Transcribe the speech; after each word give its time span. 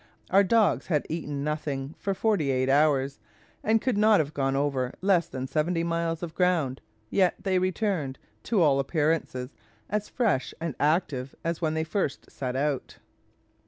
Our 0.31 0.43
dogs 0.43 0.87
had 0.87 1.05
eaten 1.09 1.43
nothing 1.43 1.93
for 1.99 2.15
forty 2.15 2.49
eight 2.49 2.69
hours, 2.69 3.19
and 3.63 3.79
could 3.79 3.99
not 3.99 4.19
have 4.19 4.33
gone 4.33 4.55
over 4.55 4.95
less 4.99 5.27
than 5.27 5.45
seventy 5.45 5.83
miles 5.83 6.23
of 6.23 6.33
ground; 6.33 6.81
yet 7.11 7.35
they 7.43 7.59
returned, 7.59 8.17
to 8.45 8.63
all 8.63 8.79
appearance, 8.79 9.35
as 9.91 10.09
fresh 10.09 10.55
and 10.59 10.73
active 10.79 11.35
as 11.43 11.61
when 11.61 11.75
they 11.75 11.83
first 11.83 12.31
set 12.31 12.55
out." 12.55 12.97